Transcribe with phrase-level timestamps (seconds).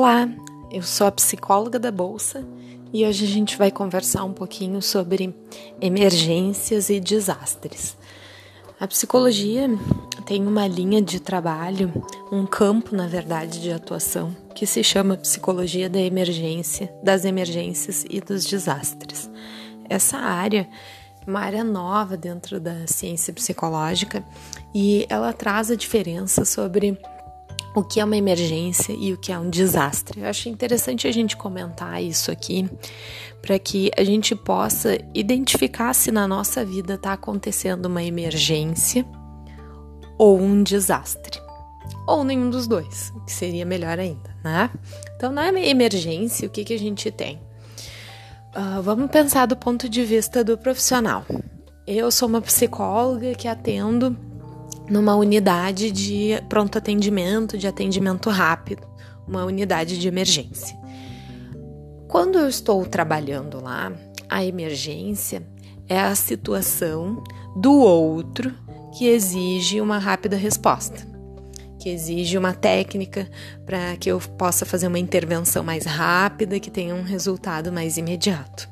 [0.00, 0.28] Olá,
[0.70, 2.46] eu sou a psicóloga da Bolsa
[2.92, 5.34] e hoje a gente vai conversar um pouquinho sobre
[5.80, 7.96] emergências e desastres.
[8.78, 9.68] A psicologia
[10.24, 11.92] tem uma linha de trabalho,
[12.30, 18.20] um campo, na verdade, de atuação que se chama psicologia da emergência, das emergências e
[18.20, 19.28] dos desastres.
[19.88, 20.68] Essa área
[21.26, 24.24] é uma área nova dentro da ciência psicológica
[24.72, 26.96] e ela traz a diferença sobre
[27.78, 30.20] o que é uma emergência e o que é um desastre.
[30.20, 32.68] Eu acho interessante a gente comentar isso aqui
[33.40, 39.06] para que a gente possa identificar se na nossa vida está acontecendo uma emergência
[40.18, 41.40] ou um desastre.
[42.06, 44.70] Ou nenhum dos dois, que seria melhor ainda, né?
[45.14, 47.36] Então, na emergência, o que, que a gente tem?
[48.56, 51.24] Uh, vamos pensar do ponto de vista do profissional.
[51.86, 54.16] Eu sou uma psicóloga que atendo
[54.90, 58.86] numa unidade de pronto atendimento, de atendimento rápido,
[59.26, 60.76] uma unidade de emergência.
[62.08, 63.92] Quando eu estou trabalhando lá,
[64.28, 65.46] a emergência
[65.88, 67.22] é a situação
[67.56, 68.54] do outro
[68.96, 71.06] que exige uma rápida resposta,
[71.78, 73.28] que exige uma técnica
[73.66, 78.68] para que eu possa fazer uma intervenção mais rápida, que tenha um resultado mais imediato.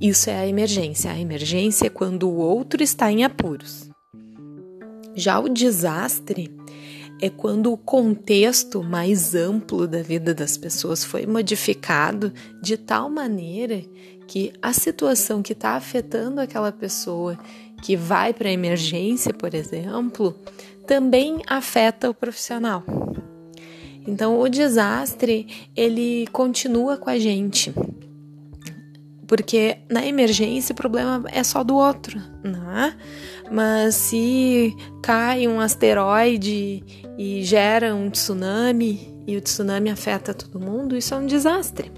[0.00, 1.10] Isso é a emergência.
[1.10, 3.91] A emergência é quando o outro está em apuros.
[5.14, 6.50] Já o desastre
[7.20, 13.82] é quando o contexto mais amplo da vida das pessoas foi modificado de tal maneira
[14.26, 17.38] que a situação que está afetando aquela pessoa
[17.82, 20.34] que vai para a emergência, por exemplo,
[20.86, 22.82] também afeta o profissional.
[24.06, 25.46] Então, o desastre
[25.76, 27.72] ele continua com a gente,
[29.32, 32.94] porque na emergência o problema é só do outro, né?
[33.50, 36.84] Mas se cai um asteroide
[37.16, 41.90] e gera um tsunami e o tsunami afeta todo mundo, isso é um desastre.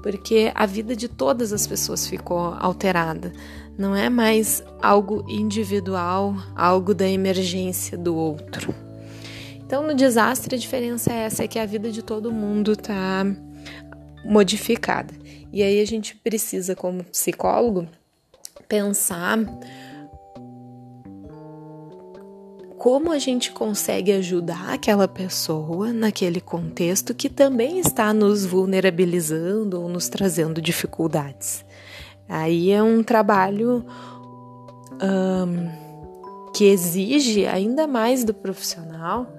[0.00, 3.32] Porque a vida de todas as pessoas ficou alterada.
[3.76, 8.72] Não é mais algo individual, algo da emergência do outro.
[9.66, 13.26] Então, no desastre, a diferença é essa: é que a vida de todo mundo está
[14.24, 15.14] modificada.
[15.52, 17.86] E aí a gente precisa, como psicólogo,
[18.68, 19.38] pensar
[22.78, 29.88] como a gente consegue ajudar aquela pessoa naquele contexto que também está nos vulnerabilizando ou
[29.88, 31.64] nos trazendo dificuldades.
[32.28, 33.84] Aí é um trabalho
[35.00, 39.32] um, que exige ainda mais do profissional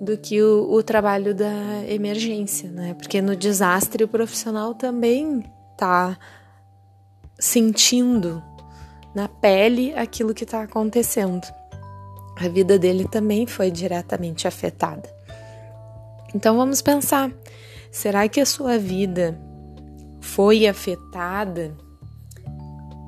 [0.00, 2.94] do que o, o, trabalho da emergência, né?
[2.94, 6.18] Porque no desastre o profissional também está
[7.38, 8.42] sentindo
[9.14, 11.46] na pele aquilo que está acontecendo
[12.36, 15.08] a vida dele também foi diretamente afetada.
[16.34, 17.30] Então vamos pensar:
[17.90, 19.38] será que a sua vida
[20.20, 21.76] foi afetada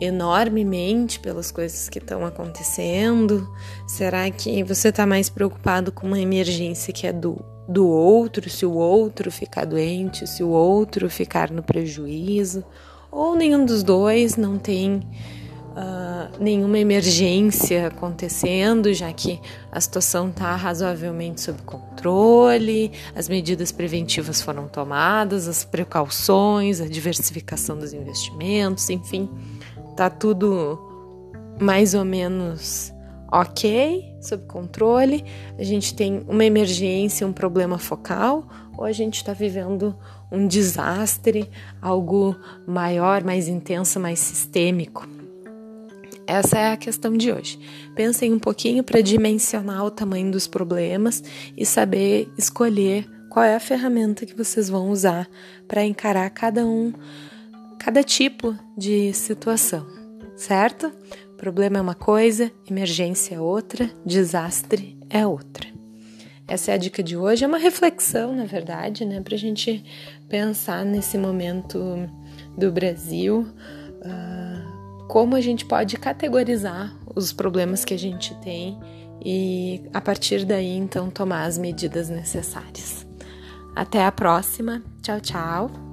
[0.00, 3.48] enormemente pelas coisas que estão acontecendo?
[3.86, 8.64] Será que você está mais preocupado com uma emergência que é do, do outro, se
[8.64, 12.64] o outro ficar doente, se o outro ficar no prejuízo?
[13.12, 15.02] Ou nenhum dos dois não tem
[15.70, 19.40] uh, nenhuma emergência acontecendo, já que
[19.70, 27.76] a situação está razoavelmente sob controle, as medidas preventivas foram tomadas, as precauções, a diversificação
[27.76, 29.28] dos investimentos, enfim,
[30.00, 30.78] está tudo
[31.60, 32.90] mais ou menos
[33.30, 35.22] ok, sob controle.
[35.58, 39.94] A gente tem uma emergência, um problema focal, ou a gente está vivendo
[40.32, 41.50] um desastre,
[41.82, 42.34] algo
[42.66, 45.06] maior, mais intenso, mais sistêmico.
[46.26, 47.60] Essa é a questão de hoje.
[47.94, 51.22] Pensem um pouquinho para dimensionar o tamanho dos problemas
[51.54, 55.28] e saber escolher qual é a ferramenta que vocês vão usar
[55.68, 56.94] para encarar cada um,
[57.80, 59.86] cada tipo de situação,
[60.36, 60.92] certo?
[61.38, 65.66] Problema é uma coisa, emergência é outra, desastre é outra.
[66.46, 67.42] Essa é a dica de hoje.
[67.42, 69.82] É uma reflexão, na verdade, né, para a gente
[70.28, 71.80] pensar nesse momento
[72.58, 73.46] do Brasil.
[74.00, 78.78] Uh, como a gente pode categorizar os problemas que a gente tem
[79.24, 83.06] e a partir daí então tomar as medidas necessárias.
[83.74, 84.82] Até a próxima.
[85.02, 85.89] Tchau, tchau.